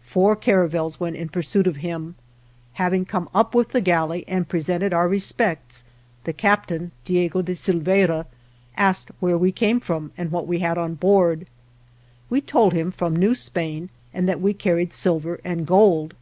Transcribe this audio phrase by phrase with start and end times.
[0.00, 2.14] Four caravels went in pursuit of him.
[2.80, 5.84] Having come up with the galley and presented our respects,
[6.24, 8.24] the captain, Diego de Silveira,
[8.78, 11.46] asked where we came from and what we had on board,
[12.30, 12.72] We 187 THE JOURNEY OF told
[13.12, 16.14] him from New Spain, and that we car ried silver and gold.